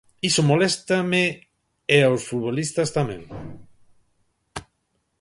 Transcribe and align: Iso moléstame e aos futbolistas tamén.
Iso 0.29 0.41
moléstame 0.51 1.23
e 1.95 1.97
aos 2.03 2.21
futbolistas 2.29 2.89
tamén. 2.97 3.21